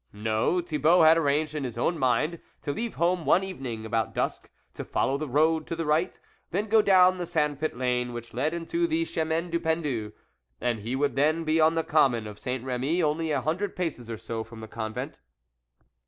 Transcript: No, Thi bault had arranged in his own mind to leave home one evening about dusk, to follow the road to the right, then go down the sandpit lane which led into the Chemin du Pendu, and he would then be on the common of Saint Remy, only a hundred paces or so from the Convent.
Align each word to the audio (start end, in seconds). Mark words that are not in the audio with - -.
No, 0.11 0.61
Thi 0.61 0.77
bault 0.79 1.05
had 1.05 1.15
arranged 1.15 1.53
in 1.53 1.63
his 1.63 1.77
own 1.77 1.95
mind 1.99 2.39
to 2.63 2.71
leave 2.71 2.95
home 2.95 3.23
one 3.23 3.43
evening 3.43 3.85
about 3.85 4.15
dusk, 4.15 4.49
to 4.73 4.83
follow 4.83 5.15
the 5.15 5.29
road 5.29 5.67
to 5.67 5.75
the 5.75 5.85
right, 5.85 6.19
then 6.49 6.65
go 6.69 6.81
down 6.81 7.19
the 7.19 7.27
sandpit 7.27 7.77
lane 7.77 8.11
which 8.11 8.33
led 8.33 8.51
into 8.51 8.87
the 8.87 9.05
Chemin 9.05 9.51
du 9.51 9.59
Pendu, 9.59 10.11
and 10.59 10.79
he 10.79 10.95
would 10.95 11.15
then 11.15 11.43
be 11.43 11.61
on 11.61 11.75
the 11.75 11.83
common 11.83 12.25
of 12.25 12.39
Saint 12.39 12.63
Remy, 12.63 13.03
only 13.03 13.29
a 13.29 13.41
hundred 13.41 13.75
paces 13.75 14.09
or 14.09 14.17
so 14.17 14.43
from 14.43 14.59
the 14.59 14.67
Convent. 14.67 15.19